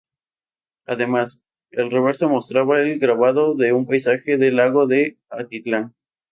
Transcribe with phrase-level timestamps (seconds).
[0.87, 5.93] Además, el reverso mostraba el grabado de un paisaje del lago de Atitlán.